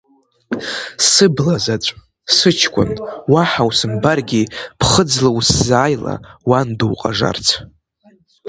Сыбла 1.09 1.55
заҵә, 1.63 1.89
сыҷкәын, 2.35 2.91
уаҳа 3.31 3.63
усымбаргьы, 3.69 4.41
Ԥхыӡла 4.79 5.29
усзааила, 5.37 6.15
уан 6.49 6.67
дуҟажарц. 6.77 7.47